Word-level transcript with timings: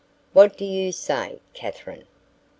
"What 0.33 0.57
do 0.57 0.65
you 0.65 0.91
say, 0.91 1.41
Katherine? 1.53 2.07